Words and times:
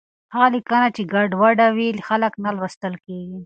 هغه 0.33 0.47
لیکنه 0.55 0.87
چې 0.95 1.01
ګډوډه 1.13 1.67
وي، 1.75 1.89
خلک 2.07 2.33
نه 2.43 2.49
لوستل 2.57 2.93
کېږي. 3.05 3.39